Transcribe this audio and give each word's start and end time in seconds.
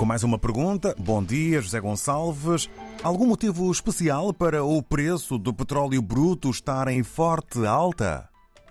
Com 0.00 0.06
mais 0.06 0.22
uma 0.22 0.38
pergunta. 0.38 0.96
Bom 0.98 1.22
dia, 1.22 1.60
José 1.60 1.78
Gonçalves. 1.78 2.70
Algum 3.02 3.26
motivo 3.26 3.70
especial 3.70 4.32
para 4.32 4.64
o 4.64 4.82
preço 4.82 5.36
do 5.36 5.52
petróleo 5.52 6.00
bruto 6.00 6.48
estar 6.48 6.88
em 6.88 7.02
forte 7.02 7.66
alta? 7.66 8.26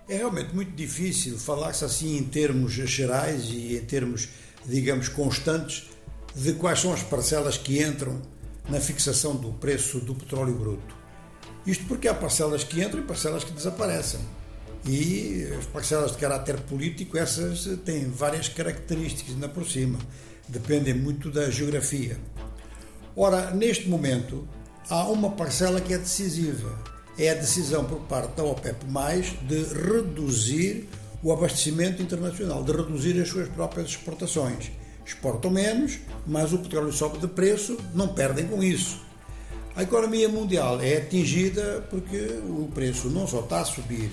É 0.08 0.16
realmente 0.16 0.52
muito 0.52 0.72
difícil 0.72 1.38
falar-se 1.38 1.84
assim 1.84 2.16
em 2.16 2.24
termos 2.24 2.72
gerais 2.72 3.44
e 3.44 3.76
em 3.76 3.84
termos, 3.84 4.28
digamos, 4.66 5.08
constantes 5.08 5.88
de 6.34 6.54
quais 6.54 6.80
são 6.80 6.92
as 6.92 7.04
parcelas 7.04 7.56
que 7.56 7.80
entram 7.80 8.20
na 8.68 8.80
fixação 8.80 9.36
do 9.36 9.52
preço 9.52 10.00
do 10.00 10.16
petróleo 10.16 10.56
bruto. 10.56 10.96
Isto 11.64 11.84
porque 11.84 12.08
há 12.08 12.14
parcelas 12.14 12.64
que 12.64 12.82
entram 12.82 13.02
e 13.02 13.06
parcelas 13.06 13.44
que 13.44 13.52
desaparecem. 13.52 14.18
E 14.84 15.46
as 15.56 15.66
parcelas 15.66 16.10
de 16.10 16.18
caráter 16.18 16.58
político, 16.62 17.16
essas 17.16 17.68
têm 17.84 18.10
várias 18.10 18.48
características 18.48 19.34
ainda 19.34 19.48
por 19.48 19.64
cima, 19.64 19.96
dependem 20.48 20.94
muito 20.94 21.30
da 21.30 21.50
geografia. 21.50 22.18
Ora, 23.16 23.50
neste 23.50 23.88
momento, 23.88 24.46
há 24.88 25.04
uma 25.04 25.30
parcela 25.30 25.80
que 25.80 25.92
é 25.92 25.98
decisiva. 25.98 26.78
É 27.18 27.30
a 27.30 27.34
decisão 27.34 27.84
por 27.84 28.00
parte 28.00 28.36
da 28.36 28.44
OPEP, 28.44 28.84
de 29.46 29.62
reduzir 29.74 30.88
o 31.22 31.32
abastecimento 31.32 32.02
internacional, 32.02 32.62
de 32.62 32.72
reduzir 32.72 33.20
as 33.20 33.28
suas 33.28 33.48
próprias 33.48 33.88
exportações. 33.88 34.70
Exportam 35.04 35.50
menos, 35.50 35.98
mas 36.26 36.52
o 36.52 36.58
petróleo 36.58 36.92
sobe 36.92 37.18
de 37.18 37.26
preço, 37.26 37.76
não 37.94 38.08
perdem 38.08 38.46
com 38.46 38.62
isso. 38.62 39.02
A 39.74 39.82
economia 39.82 40.28
mundial 40.28 40.80
é 40.80 40.96
atingida 40.96 41.86
porque 41.90 42.40
o 42.48 42.70
preço 42.74 43.08
não 43.08 43.26
só 43.26 43.40
está 43.40 43.60
a 43.60 43.64
subir 43.64 44.10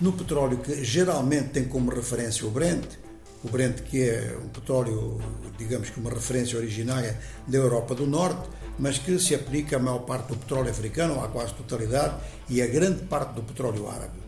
no 0.00 0.12
petróleo 0.12 0.58
que 0.58 0.82
geralmente 0.82 1.48
tem 1.48 1.64
como 1.64 1.90
referência 1.90 2.46
o 2.46 2.50
Brent, 2.50 2.84
o 3.42 3.48
Brent 3.48 3.80
que 3.82 4.02
é 4.02 4.36
um 4.42 4.48
petróleo, 4.48 5.18
digamos 5.58 5.90
que 5.90 5.98
uma 5.98 6.10
referência 6.10 6.58
originária 6.58 7.18
da 7.46 7.58
Europa 7.58 7.94
do 7.94 8.06
Norte, 8.06 8.48
mas 8.78 8.98
que 8.98 9.18
se 9.18 9.34
aplica 9.34 9.76
à 9.76 9.78
maior 9.78 10.00
parte 10.00 10.28
do 10.28 10.36
petróleo 10.36 10.70
africano, 10.70 11.22
à 11.22 11.28
quase 11.28 11.54
totalidade, 11.54 12.16
e 12.48 12.60
a 12.62 12.66
grande 12.66 13.02
parte 13.04 13.34
do 13.34 13.42
petróleo 13.42 13.88
árabe. 13.88 14.20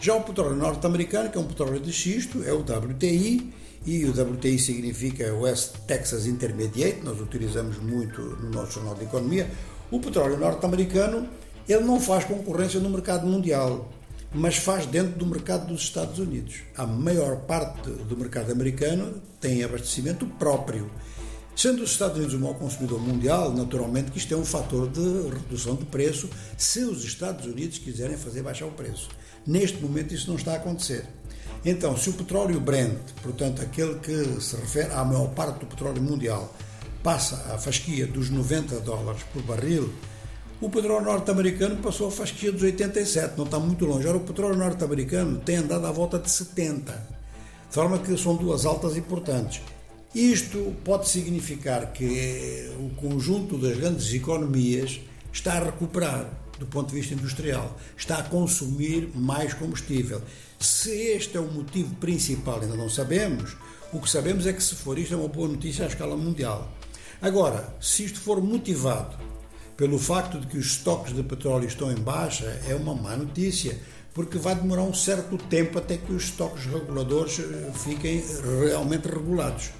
Já 0.00 0.14
o 0.14 0.22
petróleo 0.22 0.56
norte-americano, 0.56 1.30
que 1.30 1.38
é 1.38 1.40
um 1.40 1.46
petróleo 1.46 1.78
de 1.78 1.92
xisto, 1.92 2.42
é 2.44 2.52
o 2.52 2.60
WTI, 2.60 3.52
e 3.84 4.04
o 4.04 4.10
WTI 4.10 4.58
significa 4.58 5.34
West 5.34 5.76
Texas 5.86 6.26
Intermediate, 6.26 7.00
nós 7.02 7.20
utilizamos 7.20 7.78
muito 7.78 8.20
no 8.20 8.50
nosso 8.50 8.72
Jornal 8.72 8.94
de 8.94 9.04
Economia. 9.04 9.50
O 9.90 10.00
petróleo 10.00 10.38
norte-americano, 10.38 11.28
ele 11.68 11.84
não 11.84 12.00
faz 12.00 12.24
concorrência 12.24 12.80
no 12.80 12.88
mercado 12.90 13.26
mundial 13.26 13.88
mas 14.34 14.56
faz 14.56 14.86
dentro 14.86 15.18
do 15.18 15.26
mercado 15.26 15.66
dos 15.66 15.82
Estados 15.82 16.18
Unidos. 16.18 16.56
A 16.76 16.86
maior 16.86 17.40
parte 17.40 17.90
do 17.90 18.16
mercado 18.16 18.50
americano 18.50 19.20
tem 19.40 19.62
abastecimento 19.62 20.26
próprio. 20.26 20.90
Sendo 21.54 21.82
os 21.82 21.90
Estados 21.90 22.16
Unidos 22.16 22.34
o 22.34 22.38
maior 22.40 22.54
consumidor 22.54 22.98
mundial, 22.98 23.52
naturalmente 23.52 24.10
que 24.10 24.18
isto 24.18 24.32
é 24.32 24.36
um 24.36 24.44
fator 24.44 24.88
de 24.88 25.28
redução 25.28 25.76
de 25.76 25.84
preço 25.84 26.28
se 26.56 26.80
os 26.80 27.04
Estados 27.04 27.44
Unidos 27.44 27.78
quiserem 27.78 28.16
fazer 28.16 28.42
baixar 28.42 28.66
o 28.66 28.72
preço. 28.72 29.10
Neste 29.46 29.78
momento 29.78 30.14
isso 30.14 30.30
não 30.30 30.36
está 30.36 30.52
a 30.52 30.56
acontecer. 30.56 31.04
Então, 31.64 31.96
se 31.96 32.10
o 32.10 32.14
petróleo 32.14 32.58
Brent, 32.58 32.98
portanto 33.22 33.60
aquele 33.60 33.98
que 33.98 34.40
se 34.40 34.56
refere 34.56 34.92
à 34.92 35.04
maior 35.04 35.28
parte 35.28 35.60
do 35.60 35.66
petróleo 35.66 36.02
mundial, 36.02 36.52
passa 37.02 37.36
a 37.52 37.58
fasquia 37.58 38.06
dos 38.06 38.30
90 38.30 38.80
dólares 38.80 39.22
por 39.32 39.42
barril, 39.42 39.92
o 40.62 40.70
petróleo 40.70 41.04
norte-americano 41.04 41.76
passou 41.82 42.06
a 42.06 42.10
fasquia 42.12 42.52
dos 42.52 42.62
87, 42.62 43.36
não 43.36 43.44
está 43.44 43.58
muito 43.58 43.84
longe. 43.84 44.04
Agora, 44.04 44.18
o 44.18 44.26
petróleo 44.26 44.56
norte-americano 44.56 45.40
tem 45.40 45.56
andado 45.56 45.84
à 45.84 45.90
volta 45.90 46.20
de 46.20 46.30
70, 46.30 46.92
de 46.92 47.74
forma 47.74 47.98
que 47.98 48.16
são 48.16 48.36
duas 48.36 48.64
altas 48.64 48.96
importantes. 48.96 49.60
Isto 50.14 50.72
pode 50.84 51.08
significar 51.08 51.92
que 51.92 52.70
o 52.78 52.90
conjunto 52.90 53.58
das 53.58 53.76
grandes 53.76 54.14
economias 54.14 55.00
está 55.32 55.54
a 55.54 55.64
recuperar 55.64 56.30
do 56.60 56.66
ponto 56.66 56.90
de 56.90 57.00
vista 57.00 57.14
industrial, 57.14 57.76
está 57.96 58.18
a 58.18 58.22
consumir 58.22 59.10
mais 59.16 59.52
combustível. 59.54 60.22
Se 60.60 60.92
este 60.92 61.36
é 61.36 61.40
o 61.40 61.50
motivo 61.50 61.92
principal, 61.96 62.60
ainda 62.60 62.76
não 62.76 62.88
sabemos. 62.88 63.56
O 63.92 63.98
que 63.98 64.08
sabemos 64.08 64.46
é 64.46 64.52
que, 64.52 64.62
se 64.62 64.76
for 64.76 64.96
isto, 64.96 65.14
é 65.14 65.16
uma 65.16 65.26
boa 65.26 65.48
notícia 65.48 65.86
à 65.86 65.88
escala 65.88 66.16
mundial. 66.16 66.70
Agora, 67.20 67.74
se 67.80 68.04
isto 68.04 68.20
for 68.20 68.40
motivado 68.40 69.16
pelo 69.76 69.98
facto 69.98 70.38
de 70.38 70.46
que 70.46 70.58
os 70.58 70.66
estoques 70.66 71.14
de 71.14 71.22
petróleo 71.22 71.66
estão 71.66 71.90
em 71.90 71.96
baixa, 71.96 72.60
é 72.68 72.74
uma 72.74 72.94
má 72.94 73.16
notícia, 73.16 73.78
porque 74.14 74.38
vai 74.38 74.54
demorar 74.54 74.82
um 74.82 74.94
certo 74.94 75.38
tempo 75.38 75.78
até 75.78 75.96
que 75.96 76.12
os 76.12 76.24
estoques 76.24 76.66
reguladores 76.66 77.38
eh, 77.38 77.70
fiquem 77.74 78.22
realmente 78.64 79.08
regulados. 79.08 79.70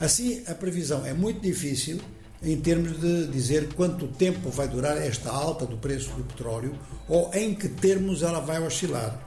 Assim, 0.00 0.42
a 0.46 0.54
previsão 0.54 1.06
é 1.06 1.14
muito 1.14 1.40
difícil 1.40 2.00
em 2.42 2.60
termos 2.60 3.00
de 3.00 3.26
dizer 3.28 3.72
quanto 3.74 4.06
tempo 4.08 4.50
vai 4.50 4.68
durar 4.68 4.96
esta 4.98 5.30
alta 5.30 5.64
do 5.64 5.76
preço 5.76 6.10
do 6.10 6.24
petróleo 6.24 6.78
ou 7.08 7.30
em 7.32 7.54
que 7.54 7.68
termos 7.68 8.22
ela 8.22 8.40
vai 8.40 8.62
oscilar. 8.62 9.24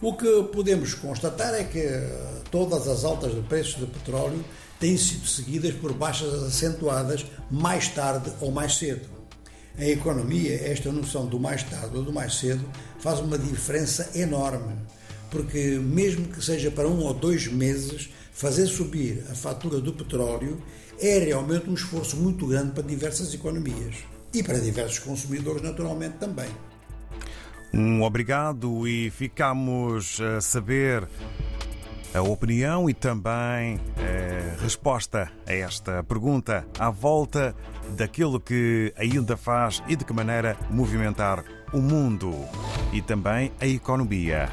O 0.00 0.12
que 0.12 0.44
podemos 0.52 0.94
constatar 0.94 1.54
é 1.54 1.64
que 1.64 1.78
eh, 1.78 2.42
todas 2.50 2.86
as 2.86 3.04
altas 3.04 3.32
do 3.32 3.42
preço 3.42 3.80
do 3.80 3.86
petróleo 3.86 4.44
têm 4.78 4.96
sido 4.98 5.26
seguidas 5.26 5.74
por 5.74 5.92
baixas 5.94 6.42
acentuadas 6.42 7.24
mais 7.50 7.88
tarde 7.88 8.30
ou 8.40 8.50
mais 8.50 8.76
cedo. 8.76 9.13
Em 9.76 9.90
economia, 9.90 10.54
esta 10.70 10.92
noção 10.92 11.26
do 11.26 11.40
mais 11.40 11.64
tarde 11.64 11.96
ou 11.96 12.02
do 12.02 12.12
mais 12.12 12.36
cedo 12.36 12.64
faz 13.00 13.18
uma 13.18 13.36
diferença 13.36 14.08
enorme, 14.14 14.72
porque 15.30 15.80
mesmo 15.82 16.28
que 16.28 16.44
seja 16.44 16.70
para 16.70 16.88
um 16.88 17.00
ou 17.00 17.12
dois 17.12 17.48
meses, 17.48 18.08
fazer 18.32 18.66
subir 18.66 19.24
a 19.30 19.34
fatura 19.34 19.80
do 19.80 19.92
petróleo 19.92 20.62
é 21.00 21.18
realmente 21.18 21.68
um 21.68 21.74
esforço 21.74 22.16
muito 22.16 22.46
grande 22.46 22.70
para 22.70 22.84
diversas 22.84 23.34
economias 23.34 23.96
e 24.32 24.44
para 24.44 24.58
diversos 24.58 25.00
consumidores, 25.00 25.60
naturalmente, 25.60 26.18
também. 26.18 26.48
Um 27.72 28.02
obrigado 28.02 28.86
e 28.86 29.10
ficamos 29.10 30.20
a 30.20 30.40
saber 30.40 31.08
a 32.14 32.22
opinião 32.22 32.88
e 32.88 32.94
também 32.94 33.80
a 33.98 34.62
resposta 34.62 35.30
a 35.46 35.52
esta 35.52 36.02
pergunta 36.04 36.64
à 36.78 36.88
volta 36.88 37.54
daquilo 37.96 38.40
que 38.40 38.94
ainda 38.96 39.36
faz 39.36 39.82
e 39.88 39.96
de 39.96 40.04
que 40.04 40.12
maneira 40.12 40.56
movimentar 40.70 41.44
o 41.72 41.78
mundo 41.78 42.32
e 42.92 43.02
também 43.02 43.50
a 43.60 43.66
economia. 43.66 44.48